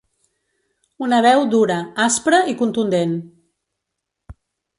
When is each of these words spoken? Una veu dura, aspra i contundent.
Una 1.07 1.19
veu 1.25 1.45
dura, 1.51 1.77
aspra 2.07 2.41
i 2.55 2.57
contundent. 2.63 3.15